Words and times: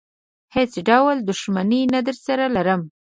هېڅ 0.55 0.73
ډول 0.89 1.17
دښمني 1.29 1.81
نه 1.93 1.99
درسره 2.07 2.45
لرم. 2.55 2.81